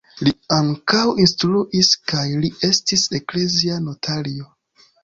[0.27, 4.53] Li ankaŭ instruis kaj li estis eklezia notario.